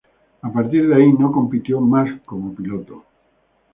A 0.41 0.49
partir 0.51 0.87
de 0.87 0.95
ahí 0.95 1.13
no 1.13 1.31
compitió 1.31 1.79
más 1.79 2.09
como 2.25 2.55
piloto. 2.55 3.05